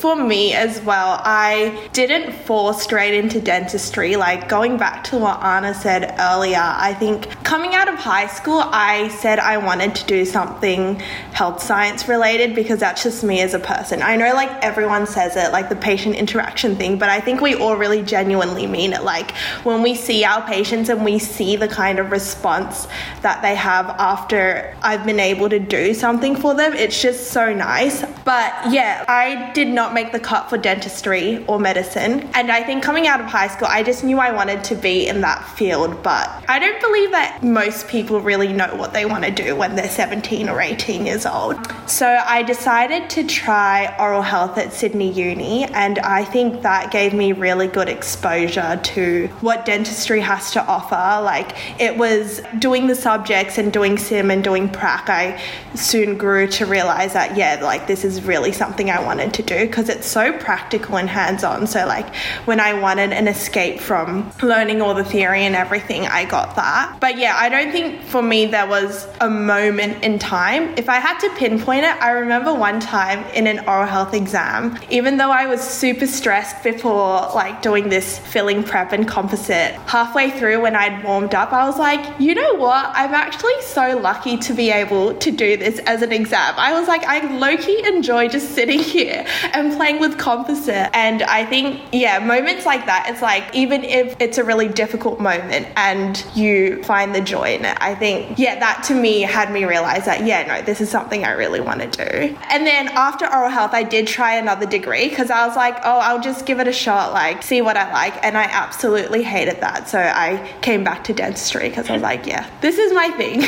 For 0.01 0.15
me 0.15 0.55
as 0.55 0.81
well, 0.81 1.21
I 1.23 1.87
didn't 1.93 2.33
fall 2.33 2.73
straight 2.73 3.13
into 3.13 3.39
dentistry. 3.39 4.15
Like 4.15 4.49
going 4.49 4.77
back 4.77 5.03
to 5.05 5.17
what 5.17 5.39
Ana 5.43 5.75
said 5.75 6.15
earlier, 6.17 6.57
I 6.59 6.95
think 6.95 7.40
coming 7.51 7.75
out 7.75 7.89
of 7.89 7.95
high 7.95 8.27
school, 8.27 8.61
I 8.63 9.09
said 9.09 9.37
I 9.37 9.57
wanted 9.57 9.93
to 9.95 10.05
do 10.05 10.23
something 10.23 11.01
health 11.33 11.61
science 11.61 12.07
related 12.07 12.55
because 12.55 12.79
that's 12.79 13.03
just 13.03 13.25
me 13.25 13.41
as 13.41 13.53
a 13.53 13.59
person. 13.59 14.01
I 14.01 14.15
know 14.15 14.33
like 14.33 14.49
everyone 14.63 15.05
says 15.05 15.35
it, 15.35 15.51
like 15.51 15.67
the 15.67 15.75
patient 15.75 16.15
interaction 16.15 16.77
thing, 16.77 16.97
but 16.97 17.09
I 17.09 17.19
think 17.19 17.41
we 17.41 17.55
all 17.55 17.75
really 17.75 18.03
genuinely 18.03 18.67
mean 18.67 18.93
it. 18.93 19.03
Like 19.03 19.31
when 19.65 19.81
we 19.81 19.95
see 19.95 20.23
our 20.23 20.41
patients 20.47 20.87
and 20.87 21.03
we 21.03 21.19
see 21.19 21.57
the 21.57 21.67
kind 21.67 21.99
of 21.99 22.09
response 22.09 22.87
that 23.21 23.41
they 23.41 23.55
have 23.55 23.87
after 23.99 24.73
I've 24.81 25.05
been 25.05 25.19
able 25.19 25.49
to 25.49 25.59
do 25.59 25.93
something 25.93 26.37
for 26.37 26.53
them, 26.53 26.71
it's 26.71 27.01
just 27.01 27.31
so 27.31 27.53
nice. 27.53 28.01
But 28.23 28.53
yeah, 28.71 29.03
I 29.09 29.51
did 29.51 29.67
not 29.67 29.93
make 29.93 30.13
the 30.13 30.21
cut 30.21 30.49
for 30.49 30.57
dentistry 30.57 31.45
or 31.47 31.59
medicine. 31.59 32.29
And 32.33 32.49
I 32.49 32.63
think 32.63 32.81
coming 32.81 33.07
out 33.07 33.19
of 33.19 33.25
high 33.25 33.49
school, 33.49 33.67
I 33.69 33.83
just 33.83 34.05
knew 34.05 34.19
I 34.19 34.31
wanted 34.31 34.63
to 34.63 34.75
be 34.75 35.09
in 35.09 35.19
that 35.19 35.45
field. 35.57 36.01
But 36.01 36.29
I 36.47 36.57
don't 36.57 36.79
believe 36.79 37.11
that 37.11 37.40
most 37.41 37.87
people 37.87 38.21
really 38.21 38.53
know 38.53 38.75
what 38.75 38.93
they 38.93 39.05
want 39.05 39.23
to 39.25 39.31
do 39.31 39.55
when 39.55 39.75
they're 39.75 39.89
17 39.89 40.49
or 40.49 40.61
18 40.61 41.05
years 41.05 41.25
old. 41.25 41.57
So 41.87 42.07
I 42.07 42.43
decided 42.43 43.09
to 43.11 43.25
try 43.25 43.95
oral 43.99 44.21
health 44.21 44.57
at 44.57 44.73
Sydney 44.73 45.11
Uni. 45.11 45.65
And 45.65 45.99
I 45.99 46.23
think 46.23 46.61
that 46.61 46.91
gave 46.91 47.13
me 47.13 47.33
really 47.33 47.67
good 47.67 47.89
exposure 47.89 48.79
to 48.83 49.27
what 49.41 49.65
dentistry 49.65 50.21
has 50.21 50.51
to 50.51 50.65
offer. 50.65 51.23
Like 51.23 51.81
it 51.81 51.97
was 51.97 52.41
doing 52.59 52.87
the 52.87 52.95
subjects 52.95 53.57
and 53.57 53.73
doing 53.73 53.97
sim 53.97 54.29
and 54.29 54.43
doing 54.43 54.69
prac. 54.69 55.09
I 55.09 55.41
soon 55.75 56.17
grew 56.17 56.47
to 56.47 56.65
realize 56.65 57.13
that, 57.13 57.35
yeah, 57.37 57.59
like 57.61 57.87
this 57.87 58.03
is 58.03 58.23
really 58.23 58.51
something 58.51 58.89
I 58.89 59.03
wanted 59.03 59.33
to 59.35 59.43
do 59.43 59.65
because 59.65 59.89
it's 59.89 60.07
so 60.07 60.31
practical 60.37 60.97
and 60.97 61.09
hands 61.09 61.43
on. 61.43 61.67
So, 61.67 61.85
like, 61.85 62.13
when 62.45 62.59
I 62.59 62.73
wanted 62.73 63.13
an 63.13 63.27
escape 63.27 63.79
from 63.79 64.31
learning 64.41 64.81
all 64.81 64.93
the 64.93 65.03
theory 65.03 65.41
and 65.41 65.55
everything, 65.55 66.05
I 66.07 66.25
got 66.25 66.55
that. 66.55 66.97
But 66.99 67.17
yeah, 67.17 67.30
I 67.33 67.49
don't 67.49 67.71
think 67.71 68.01
for 68.03 68.21
me 68.21 68.45
there 68.45 68.67
was 68.67 69.07
a 69.19 69.29
moment 69.29 70.03
in 70.03 70.19
time. 70.19 70.73
If 70.77 70.89
I 70.89 70.95
had 70.95 71.19
to 71.19 71.29
pinpoint 71.35 71.85
it, 71.85 72.01
I 72.01 72.11
remember 72.11 72.53
one 72.53 72.79
time 72.79 73.23
in 73.33 73.47
an 73.47 73.59
oral 73.67 73.87
health 73.87 74.13
exam, 74.13 74.77
even 74.89 75.17
though 75.17 75.31
I 75.31 75.47
was 75.47 75.61
super 75.61 76.07
stressed 76.07 76.63
before 76.63 77.29
like 77.33 77.61
doing 77.61 77.89
this 77.89 78.19
filling 78.19 78.63
prep 78.63 78.91
and 78.91 79.07
composite, 79.07 79.73
halfway 79.87 80.29
through 80.31 80.61
when 80.61 80.75
I'd 80.75 81.03
warmed 81.03 81.33
up, 81.33 81.53
I 81.53 81.65
was 81.65 81.79
like, 81.79 82.19
you 82.19 82.35
know 82.35 82.55
what? 82.55 82.91
I'm 82.93 83.13
actually 83.13 83.61
so 83.61 83.97
lucky 83.97 84.37
to 84.37 84.53
be 84.53 84.69
able 84.69 85.15
to 85.15 85.31
do 85.31 85.57
this 85.57 85.79
as 85.79 86.01
an 86.01 86.11
exam. 86.11 86.53
I 86.57 86.77
was 86.77 86.87
like, 86.87 87.03
I 87.05 87.19
low 87.37 87.57
key 87.57 87.83
enjoy 87.85 88.27
just 88.27 88.51
sitting 88.51 88.79
here 88.95 89.25
and 89.53 89.73
playing 89.73 89.99
with 89.99 90.17
composite. 90.17 90.89
And 90.93 91.23
I 91.23 91.45
think, 91.45 91.81
yeah, 91.91 92.19
moments 92.19 92.65
like 92.65 92.85
that, 92.85 93.07
it's 93.09 93.21
like, 93.21 93.53
even 93.53 93.83
if 93.83 94.15
it's 94.19 94.37
a 94.37 94.43
really 94.43 94.67
difficult 94.67 95.19
moment 95.19 95.67
and 95.75 96.23
you 96.35 96.83
find 96.83 97.15
the 97.15 97.20
joy 97.25 97.55
in 97.55 97.65
it, 97.65 97.77
I 97.81 97.95
think, 97.95 98.37
yeah, 98.37 98.59
that 98.59 98.83
to 98.85 98.95
me 98.95 99.21
had 99.21 99.51
me 99.51 99.65
realize 99.65 100.05
that, 100.05 100.25
yeah, 100.25 100.45
no, 100.45 100.61
this 100.61 100.81
is 100.81 100.89
something 100.89 101.23
I 101.23 101.31
really 101.31 101.59
want 101.59 101.81
to 101.81 101.87
do. 101.87 102.37
And 102.49 102.65
then 102.65 102.89
after 102.89 103.25
oral 103.25 103.49
health, 103.49 103.71
I 103.73 103.83
did 103.83 104.07
try 104.07 104.35
another 104.35 104.65
degree 104.65 105.09
because 105.09 105.29
I 105.29 105.45
was 105.47 105.55
like, 105.55 105.77
oh, 105.83 105.99
I'll 105.99 106.21
just 106.21 106.45
give 106.45 106.59
it 106.59 106.67
a 106.67 106.73
shot, 106.73 107.13
like, 107.13 107.43
see 107.43 107.61
what 107.61 107.77
I 107.77 107.91
like. 107.91 108.13
And 108.23 108.37
I 108.37 108.43
absolutely 108.43 109.23
hated 109.23 109.61
that. 109.61 109.87
So 109.87 109.99
I 109.99 110.51
came 110.61 110.83
back 110.83 111.03
to 111.05 111.13
dentistry 111.13 111.69
because 111.69 111.89
I 111.89 111.93
was 111.93 112.01
like, 112.01 112.25
yeah, 112.25 112.49
this 112.61 112.77
is 112.77 112.93
my 112.93 113.09
thing. 113.11 113.41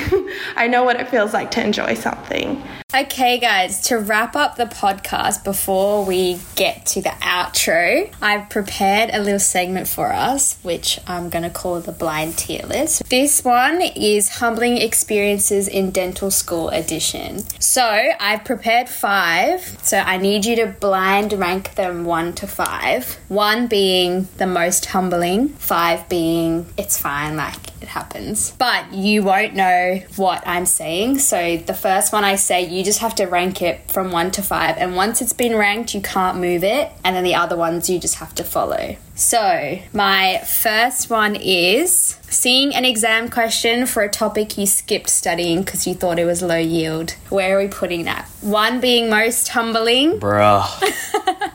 I 0.56 0.68
know 0.68 0.84
what 0.84 1.00
it 1.00 1.08
feels 1.10 1.34
like 1.34 1.52
to 1.52 1.64
enjoy 1.64 1.94
something. 1.96 2.62
Okay, 2.96 3.40
guys, 3.40 3.82
to 3.88 3.98
wrap 3.98 4.36
up 4.36 4.56
the 4.56 4.66
podcast 4.66 5.44
before 5.44 6.06
we 6.06 6.40
get 6.54 6.86
to 6.86 7.02
the 7.02 7.10
outro, 7.10 8.14
I've 8.22 8.52
prepared 8.52 9.10
a 9.12 9.20
little 9.20 9.40
segment 9.40 9.88
for 9.88 10.14
us, 10.14 10.60
which 10.62 11.00
I'm 11.08 11.32
going 11.32 11.42
to 11.42 11.50
call 11.50 11.82
the 11.82 11.92
blind 11.92 12.38
tier 12.38 12.62
list. 12.68 13.10
This 13.10 13.44
one 13.44 13.82
is 13.82 14.38
Humbling 14.38 14.78
Experiences 14.78 15.68
in 15.68 15.90
Dental 15.90 16.30
School 16.30 16.70
Edition. 16.70 17.40
So 17.60 17.84
I've 17.84 18.46
prepared 18.46 18.90
five, 18.90 19.76
so 19.82 19.98
I 19.98 20.18
need 20.18 20.46
you 20.46 20.56
to 20.58 20.68
blind 20.68 21.34
rank 21.34 21.74
them 21.74 22.06
one 22.06 22.34
to 22.34 22.46
five. 22.46 23.18
One 23.28 23.66
being 23.66 24.28
the 24.38 24.46
most 24.46 24.86
humbling, 24.86 25.50
five 25.50 26.08
being 26.10 26.68
it's 26.78 27.00
fine, 27.00 27.38
like 27.38 27.73
it 27.84 27.90
happens. 27.90 28.52
But 28.52 28.94
you 28.94 29.22
won't 29.24 29.54
know 29.54 30.02
what 30.16 30.42
I'm 30.48 30.66
saying. 30.66 31.20
So 31.20 31.58
the 31.58 31.74
first 31.74 32.12
one 32.14 32.24
I 32.24 32.36
say, 32.36 32.68
you 32.68 32.84
just 32.84 33.00
have 33.00 33.14
to 33.16 33.26
rank 33.26 33.62
it 33.62 33.92
from 33.92 34.12
one 34.12 34.32
to 34.32 34.42
five. 34.42 34.78
And 34.78 34.96
once 34.96 35.22
it's 35.22 35.34
been 35.34 35.56
ranked, 35.56 35.94
you 35.94 36.02
can't 36.02 36.38
move 36.38 36.64
it. 36.64 36.92
And 37.04 37.16
then 37.16 37.24
the 37.24 37.36
other 37.36 37.56
ones 37.56 37.90
you 37.90 38.00
just 38.00 38.16
have 38.16 38.34
to 38.36 38.44
follow. 38.44 38.96
So, 39.16 39.80
my 39.94 40.40
first 40.40 41.12
one 41.12 41.36
is 41.36 42.18
seeing 42.30 42.74
an 42.74 42.84
exam 42.84 43.30
question 43.30 43.86
for 43.86 44.02
a 44.02 44.10
topic 44.10 44.58
you 44.58 44.66
skipped 44.66 45.10
studying 45.10 45.62
because 45.62 45.86
you 45.86 45.94
thought 45.94 46.18
it 46.18 46.26
was 46.26 46.42
low 46.42 46.58
yield. 46.58 47.12
Where 47.30 47.56
are 47.56 47.62
we 47.62 47.68
putting 47.68 48.06
that? 48.06 48.26
One 48.42 48.80
being 48.80 49.12
most 49.12 49.50
humbling. 49.50 50.20
Bruh. 50.20 50.66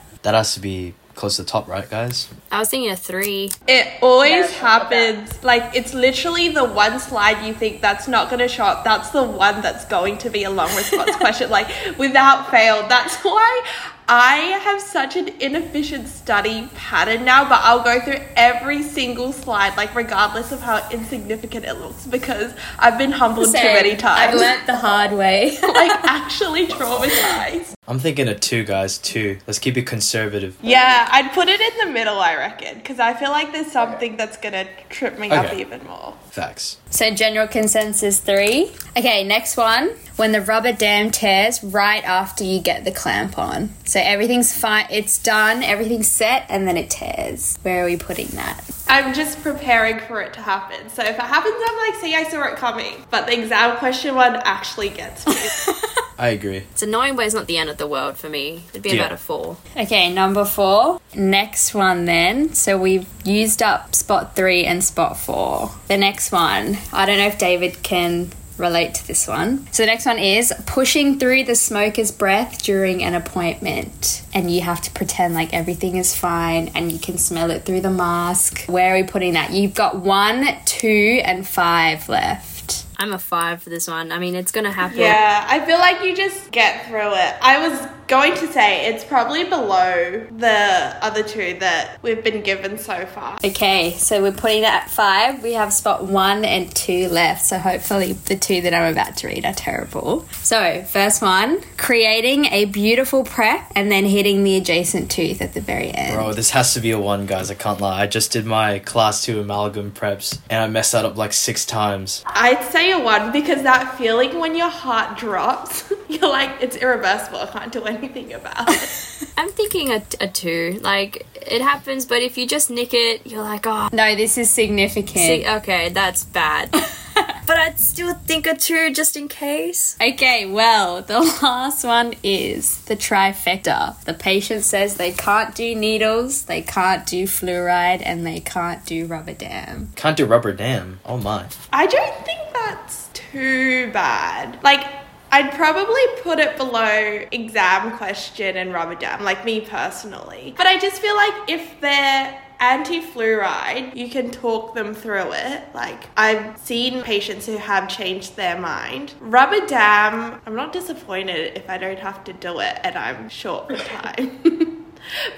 that 0.22 0.34
has 0.34 0.54
to 0.54 0.60
be 0.60 0.94
close 1.16 1.36
to 1.36 1.42
the 1.42 1.48
top, 1.48 1.66
right, 1.66 1.90
guys? 1.90 2.28
I 2.50 2.58
was 2.60 2.70
thinking 2.70 2.90
a 2.90 2.96
three. 2.96 3.50
It 3.66 3.86
always 4.02 4.30
Yeah, 4.30 4.44
it's 4.44 4.62
not 4.62 4.90
bad. 4.90 5.14
happens. 5.14 5.44
Like 5.44 5.74
it's 5.74 5.92
literally 5.94 6.48
the 6.48 6.64
one 6.64 6.98
slide 7.00 7.46
you 7.46 7.52
think 7.54 7.80
that's 7.80 8.08
not 8.08 8.28
going 8.30 8.40
to 8.40 8.48
show 8.48 8.64
up. 8.64 8.84
That's 8.84 9.10
the 9.10 9.22
one 9.22 9.60
that's 9.60 9.84
going 9.84 10.18
to 10.18 10.30
be 10.30 10.44
a 10.44 10.50
long 10.50 10.74
response 10.76 11.14
question. 11.24 11.50
Like 11.50 11.68
without 11.98 12.50
fail. 12.50 12.86
That's 12.88 13.16
why 13.22 13.64
I 14.10 14.36
have 14.64 14.80
such 14.80 15.16
an 15.16 15.28
inefficient 15.40 16.08
study 16.08 16.68
pattern 16.74 17.26
now. 17.26 17.46
But 17.46 17.60
I'll 17.62 17.82
go 17.82 18.00
through 18.00 18.20
every 18.36 18.82
single 18.82 19.32
slide, 19.34 19.76
like 19.76 19.94
regardless 19.94 20.50
of 20.50 20.60
how 20.62 20.88
insignificant 20.90 21.66
it 21.66 21.74
looks, 21.74 22.06
because 22.06 22.54
I've 22.78 22.96
been 22.96 23.12
humbled 23.12 23.48
too 23.48 23.52
many 23.52 23.96
times. 23.96 24.18
I've 24.20 24.30
times. 24.30 24.40
learnt 24.40 24.66
the 24.66 24.76
hard 24.76 25.12
way. 25.12 25.58
like 25.62 25.90
actually 26.04 26.66
traumatized. 26.68 27.74
I'm 27.86 27.98
thinking 27.98 28.28
a 28.28 28.34
two, 28.38 28.64
guys. 28.64 28.98
Two. 28.98 29.38
Let's 29.46 29.58
keep 29.58 29.76
it 29.78 29.86
conservative. 29.86 30.56
Yeah, 30.62 31.08
I'd 31.10 31.32
put 31.32 31.48
it 31.48 31.58
in 31.60 31.86
the 31.86 31.92
middle, 31.92 32.18
I 32.18 32.34
reckon, 32.38 32.76
because 32.76 32.98
I 32.98 33.14
feel 33.14 33.30
like 33.30 33.52
there's 33.52 33.70
something 33.70 34.16
that's 34.16 34.36
gonna 34.36 34.66
trip 34.88 35.18
me 35.18 35.30
up 35.30 35.52
even 35.52 35.84
more. 35.84 36.14
Facts. 36.30 36.78
So 36.90 37.12
general 37.14 37.46
consensus 37.46 38.20
three. 38.20 38.72
Okay, 38.96 39.24
next 39.24 39.56
one. 39.56 39.90
When 40.16 40.32
the 40.32 40.40
rubber 40.40 40.72
dam 40.72 41.10
tears 41.10 41.62
right 41.62 42.02
after 42.04 42.42
you 42.42 42.60
get 42.60 42.84
the 42.84 42.90
clamp 42.90 43.38
on. 43.38 43.70
So 43.84 44.00
everything's 44.02 44.52
fine, 44.52 44.86
it's 44.90 45.18
done, 45.18 45.62
everything's 45.62 46.08
set, 46.08 46.46
and 46.48 46.66
then 46.66 46.76
it 46.76 46.90
tears. 46.90 47.58
Where 47.62 47.82
are 47.82 47.86
we 47.86 47.96
putting 47.96 48.28
that? 48.28 48.64
I'm 48.88 49.14
just 49.14 49.42
preparing 49.42 50.00
for 50.00 50.20
it 50.20 50.32
to 50.34 50.40
happen. 50.40 50.88
So 50.88 51.02
if 51.02 51.10
it 51.10 51.20
happens, 51.20 51.54
I'm 51.56 51.76
like, 51.76 52.00
see, 52.00 52.14
I 52.14 52.24
saw 52.24 52.42
it 52.44 52.56
coming. 52.56 52.94
But 53.10 53.26
the 53.26 53.38
exam 53.38 53.76
question 53.76 54.14
one 54.14 54.36
actually 54.44 54.88
gets 54.88 55.26
me. 55.26 55.74
I 56.18 56.28
agree. 56.30 56.64
It's 56.72 56.82
annoying, 56.82 57.14
but 57.14 57.26
it's 57.26 57.34
not 57.34 57.46
the 57.46 57.58
end 57.58 57.70
of 57.70 57.76
the 57.78 57.86
world 57.86 58.16
for 58.16 58.28
me. 58.28 58.64
It'd 58.70 58.82
be 58.82 58.90
Yeah. 58.90 59.02
about 59.02 59.12
a 59.12 59.16
four. 59.16 59.56
Okay, 59.76 60.12
number 60.12 60.44
four. 60.44 61.00
Next 61.14 61.74
one 61.74 62.06
then. 62.06 62.54
So 62.54 62.76
we've 62.76 63.06
used 63.24 63.62
up 63.62 63.94
spot 63.94 64.34
three 64.34 64.64
and 64.64 64.82
spot 64.82 65.16
four. 65.16 65.70
The 65.86 65.96
next 65.96 66.32
one. 66.32 66.76
I 66.92 67.06
don't 67.06 67.18
know 67.18 67.26
if 67.28 67.38
David 67.38 67.82
can 67.84 68.30
relate 68.56 68.92
to 68.94 69.06
this 69.06 69.28
one. 69.28 69.68
So 69.70 69.84
the 69.84 69.86
next 69.86 70.04
one 70.06 70.18
is 70.18 70.52
pushing 70.66 71.20
through 71.20 71.44
the 71.44 71.54
smoker's 71.54 72.10
breath 72.10 72.60
during 72.64 73.04
an 73.04 73.14
appointment. 73.14 74.22
And 74.34 74.50
you 74.50 74.62
have 74.62 74.80
to 74.82 74.90
pretend 74.90 75.34
like 75.34 75.54
everything 75.54 75.96
is 75.96 76.16
fine 76.16 76.72
and 76.74 76.90
you 76.90 76.98
can 76.98 77.18
smell 77.18 77.52
it 77.52 77.64
through 77.64 77.82
the 77.82 77.90
mask. 77.90 78.64
Where 78.66 78.92
are 78.94 78.96
we 78.96 79.04
putting 79.04 79.34
that? 79.34 79.52
You've 79.52 79.74
got 79.74 79.94
one, 80.00 80.44
two, 80.64 81.20
and 81.24 81.46
five 81.46 82.08
left. 82.08 82.57
I'm 82.98 83.12
a 83.12 83.18
five 83.18 83.62
for 83.62 83.70
this 83.70 83.86
one. 83.86 84.10
I 84.10 84.18
mean, 84.18 84.34
it's 84.34 84.50
gonna 84.52 84.72
happen. 84.72 84.98
yeah, 84.98 85.46
I 85.48 85.64
feel 85.64 85.78
like 85.78 86.04
you 86.04 86.16
just 86.16 86.50
get 86.50 86.86
through 86.86 87.14
it. 87.14 87.34
I 87.40 87.68
was 87.68 87.88
going 88.08 88.34
to 88.34 88.50
say 88.52 88.86
it's 88.86 89.04
probably 89.04 89.44
below 89.44 90.26
the 90.30 90.96
other 91.04 91.22
two 91.22 91.56
that 91.60 92.02
we've 92.02 92.24
been 92.24 92.42
given 92.42 92.78
so 92.78 93.06
far. 93.06 93.38
Okay, 93.44 93.92
so 93.92 94.22
we're 94.22 94.32
putting 94.32 94.62
that 94.62 94.84
at 94.84 94.90
five. 94.90 95.42
We 95.42 95.52
have 95.52 95.72
spot 95.72 96.04
one 96.04 96.44
and 96.44 96.74
two 96.74 97.08
left. 97.08 97.44
So 97.44 97.58
hopefully 97.58 98.14
the 98.14 98.36
two 98.36 98.62
that 98.62 98.74
I'm 98.74 98.90
about 98.92 99.16
to 99.18 99.28
read 99.28 99.44
are 99.44 99.54
terrible. 99.54 100.26
So, 100.32 100.82
first 100.82 101.22
one 101.22 101.62
creating 101.76 102.46
a 102.46 102.64
beautiful 102.64 103.24
prep 103.24 103.70
and 103.76 103.92
then 103.92 104.04
hitting 104.04 104.42
the 104.44 104.56
adjacent 104.56 105.10
tooth 105.10 105.40
at 105.40 105.54
the 105.54 105.60
very 105.60 105.90
end. 105.90 106.14
Bro, 106.14 106.34
this 106.34 106.50
has 106.50 106.74
to 106.74 106.80
be 106.80 106.90
a 106.90 106.98
one, 106.98 107.26
guys. 107.26 107.50
I 107.50 107.54
can't 107.54 107.80
lie. 107.80 108.02
I 108.02 108.06
just 108.06 108.32
did 108.32 108.46
my 108.46 108.78
class 108.80 109.24
two 109.24 109.40
amalgam 109.40 109.92
preps 109.92 110.38
and 110.48 110.62
I 110.62 110.66
messed 110.68 110.92
that 110.92 111.04
up 111.04 111.16
like 111.16 111.32
six 111.32 111.66
times. 111.66 112.24
I'd 112.26 112.64
say 112.70 112.92
a 112.92 112.98
one 112.98 113.32
because 113.32 113.62
that 113.62 113.98
feeling 113.98 114.38
when 114.38 114.56
your 114.56 114.70
heart 114.70 115.18
drops, 115.18 115.92
you're 116.20 116.28
like, 116.28 116.62
it's 116.62 116.76
irreversible. 116.76 117.38
I 117.40 117.46
can't 117.46 117.72
do 117.72 117.84
anything 117.84 118.32
about 118.32 118.68
it. 118.68 119.28
I'm 119.36 119.50
thinking 119.50 119.90
a, 119.92 120.02
a 120.20 120.28
two. 120.28 120.78
Like, 120.82 121.26
it 121.34 121.60
happens, 121.60 122.06
but 122.06 122.22
if 122.22 122.38
you 122.38 122.46
just 122.46 122.70
nick 122.70 122.94
it, 122.94 123.26
you're 123.26 123.42
like, 123.42 123.66
oh, 123.66 123.88
No, 123.92 124.14
this 124.16 124.38
is 124.38 124.50
significant. 124.50 125.10
see, 125.10 125.46
okay, 125.46 125.90
that's 125.90 126.24
bad. 126.24 126.70
but 127.46 127.56
I'd 127.56 127.78
still 127.78 128.14
think 128.14 128.46
a 128.46 128.54
two 128.56 128.92
just 128.92 129.16
in 129.16 129.28
case. 129.28 129.96
Okay, 130.00 130.46
well, 130.46 131.02
the 131.02 131.20
last 131.42 131.84
one 131.84 132.14
is 132.22 132.82
the 132.84 132.96
trifecta. 132.96 134.02
The 134.04 134.14
patient 134.14 134.64
says 134.64 134.96
they 134.96 135.12
can't 135.12 135.54
do 135.54 135.74
needles, 135.74 136.44
they 136.44 136.62
can't 136.62 137.06
do 137.06 137.24
fluoride, 137.24 138.02
and 138.04 138.26
they 138.26 138.40
can't 138.40 138.84
do 138.86 139.06
rubber 139.06 139.34
dam. 139.34 139.92
Can't 139.96 140.16
do 140.16 140.26
rubber 140.26 140.52
dam. 140.52 141.00
Oh 141.04 141.18
my. 141.18 141.46
I 141.72 141.86
don't 141.86 142.24
think 142.24 142.40
that's 142.52 143.08
too 143.12 143.90
bad. 143.92 144.58
Like, 144.62 144.97
I'd 145.30 145.52
probably 145.52 146.02
put 146.22 146.38
it 146.38 146.56
below 146.56 147.26
exam 147.32 147.96
question 147.96 148.56
and 148.56 148.72
rubber 148.72 148.94
dam, 148.94 149.22
like 149.22 149.44
me 149.44 149.60
personally. 149.60 150.54
But 150.56 150.66
I 150.66 150.78
just 150.78 151.00
feel 151.02 151.14
like 151.14 151.34
if 151.48 151.80
they're 151.80 152.42
anti 152.60 153.00
fluoride, 153.00 153.94
you 153.94 154.08
can 154.08 154.30
talk 154.30 154.74
them 154.74 154.94
through 154.94 155.32
it. 155.32 155.62
Like, 155.74 156.04
I've 156.16 156.58
seen 156.58 157.02
patients 157.02 157.46
who 157.46 157.56
have 157.56 157.88
changed 157.88 158.36
their 158.36 158.58
mind. 158.58 159.14
Rubber 159.20 159.64
dam, 159.66 160.40
I'm 160.46 160.56
not 160.56 160.72
disappointed 160.72 161.56
if 161.56 161.68
I 161.68 161.78
don't 161.78 161.98
have 161.98 162.24
to 162.24 162.32
do 162.32 162.60
it 162.60 162.80
and 162.82 162.96
I'm 162.96 163.28
short 163.28 163.68
for 163.68 163.76
time. 163.76 164.74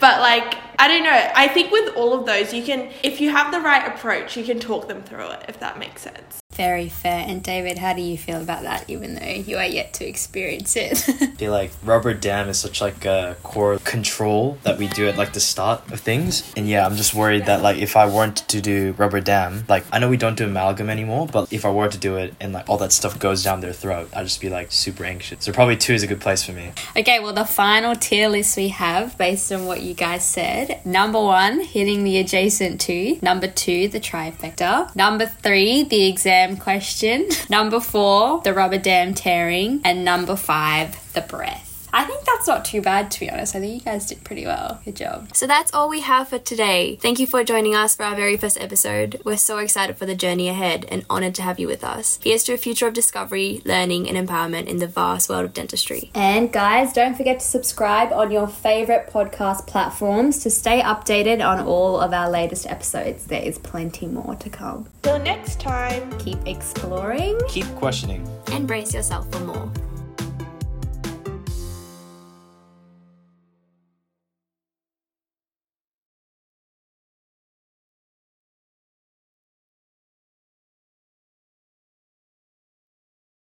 But 0.00 0.20
like, 0.20 0.56
I 0.78 0.88
don't 0.88 1.04
know. 1.04 1.30
I 1.34 1.48
think 1.48 1.70
with 1.70 1.94
all 1.96 2.18
of 2.18 2.26
those, 2.26 2.52
you 2.52 2.62
can, 2.62 2.90
if 3.02 3.20
you 3.20 3.30
have 3.30 3.52
the 3.52 3.60
right 3.60 3.86
approach, 3.86 4.36
you 4.36 4.44
can 4.44 4.58
talk 4.58 4.88
them 4.88 5.02
through 5.02 5.30
it, 5.30 5.44
if 5.48 5.60
that 5.60 5.78
makes 5.78 6.02
sense. 6.02 6.40
Very 6.60 6.88
fair. 6.88 7.24
And 7.26 7.42
David, 7.42 7.78
how 7.78 7.94
do 7.94 8.02
you 8.02 8.18
feel 8.18 8.40
about 8.40 8.64
that, 8.64 8.84
even 8.88 9.14
though 9.14 9.24
you 9.24 9.56
are 9.56 9.64
yet 9.64 9.94
to 9.94 10.06
experience 10.06 10.76
it? 10.76 10.98
feel 11.38 11.52
like 11.52 11.70
rubber 11.82 12.12
dam 12.12 12.50
is 12.50 12.58
such 12.58 12.82
like 12.82 13.06
a 13.06 13.34
core 13.42 13.78
control 13.78 14.58
that 14.62 14.76
we 14.76 14.88
do 14.88 15.08
at 15.08 15.16
like 15.16 15.32
the 15.32 15.40
start 15.40 15.90
of 15.90 15.98
things 16.00 16.52
and 16.54 16.68
yeah 16.68 16.84
i'm 16.84 16.96
just 16.96 17.14
worried 17.14 17.46
that 17.46 17.62
like 17.62 17.78
if 17.78 17.96
i 17.96 18.06
weren't 18.06 18.36
to 18.48 18.60
do 18.60 18.92
rubber 18.98 19.20
dam 19.20 19.64
like 19.68 19.82
i 19.90 19.98
know 19.98 20.08
we 20.08 20.18
don't 20.18 20.36
do 20.36 20.44
amalgam 20.44 20.90
anymore 20.90 21.26
but 21.26 21.50
if 21.50 21.64
i 21.64 21.70
were 21.70 21.88
to 21.88 21.96
do 21.96 22.16
it 22.16 22.34
and 22.40 22.52
like 22.52 22.68
all 22.68 22.76
that 22.76 22.92
stuff 22.92 23.18
goes 23.18 23.42
down 23.42 23.60
their 23.60 23.72
throat 23.72 24.06
i'd 24.14 24.24
just 24.24 24.40
be 24.40 24.50
like 24.50 24.70
super 24.70 25.04
anxious 25.04 25.42
so 25.42 25.50
probably 25.50 25.76
two 25.78 25.94
is 25.94 26.02
a 26.02 26.06
good 26.06 26.20
place 26.20 26.42
for 26.42 26.52
me 26.52 26.72
okay, 26.96 27.20
well, 27.20 27.32
the 27.32 27.44
final 27.44 27.94
tier 27.94 28.28
list 28.28 28.56
we 28.56 28.68
have, 28.68 29.16
based 29.18 29.50
on 29.52 29.66
what 29.66 29.82
you 29.82 29.94
guys 29.94 30.24
said 30.24 30.84
number 30.84 31.20
one, 31.20 31.60
hitting 31.60 32.04
the 32.04 32.18
adjacent 32.18 32.80
tooth. 32.80 33.22
Number 33.22 33.46
two, 33.46 33.88
the 33.88 34.00
trifecta. 34.00 34.94
Number 34.94 35.26
three, 35.26 35.84
the 35.84 36.08
exam 36.08 36.49
question. 36.56 37.28
Number 37.50 37.80
four, 37.80 38.40
the 38.42 38.52
rubber 38.54 38.78
dam 38.78 39.14
tearing. 39.14 39.80
And 39.84 40.04
number 40.04 40.36
five, 40.36 41.12
the 41.12 41.22
breath. 41.22 41.88
I 41.92 42.04
think 42.04 42.24
that's 42.40 42.48
not 42.48 42.64
too 42.64 42.80
bad, 42.80 43.10
to 43.10 43.20
be 43.20 43.30
honest. 43.30 43.54
I 43.54 43.60
think 43.60 43.74
you 43.74 43.80
guys 43.80 44.06
did 44.06 44.24
pretty 44.24 44.46
well. 44.46 44.80
Good 44.86 44.96
job. 44.96 45.28
So 45.36 45.46
that's 45.46 45.74
all 45.74 45.90
we 45.90 46.00
have 46.00 46.28
for 46.28 46.38
today. 46.38 46.96
Thank 46.96 47.18
you 47.18 47.26
for 47.26 47.44
joining 47.44 47.74
us 47.74 47.94
for 47.94 48.04
our 48.04 48.16
very 48.16 48.38
first 48.38 48.58
episode. 48.58 49.20
We're 49.26 49.36
so 49.36 49.58
excited 49.58 49.98
for 49.98 50.06
the 50.06 50.14
journey 50.14 50.48
ahead 50.48 50.86
and 50.90 51.04
honored 51.10 51.34
to 51.34 51.42
have 51.42 51.60
you 51.60 51.66
with 51.66 51.84
us. 51.84 52.18
Here's 52.22 52.42
to 52.44 52.54
a 52.54 52.56
future 52.56 52.86
of 52.86 52.94
discovery, 52.94 53.60
learning, 53.66 54.08
and 54.08 54.16
empowerment 54.16 54.68
in 54.68 54.78
the 54.78 54.86
vast 54.86 55.28
world 55.28 55.44
of 55.44 55.52
dentistry. 55.52 56.10
And 56.14 56.50
guys, 56.50 56.94
don't 56.94 57.14
forget 57.14 57.40
to 57.40 57.46
subscribe 57.46 58.10
on 58.10 58.30
your 58.30 58.48
favorite 58.48 59.10
podcast 59.12 59.66
platforms 59.66 60.38
to 60.42 60.50
stay 60.50 60.80
updated 60.80 61.46
on 61.46 61.60
all 61.60 62.00
of 62.00 62.14
our 62.14 62.30
latest 62.30 62.66
episodes. 62.66 63.26
There 63.26 63.42
is 63.42 63.58
plenty 63.58 64.06
more 64.06 64.34
to 64.36 64.48
come. 64.48 64.88
Till 65.02 65.18
next 65.18 65.60
time. 65.60 66.10
Keep 66.18 66.46
exploring. 66.46 67.38
keep 67.48 67.66
questioning 67.76 68.26
And 68.52 68.66
brace 68.66 68.94
yourself 68.94 69.30
for 69.30 69.40
more. 69.40 69.70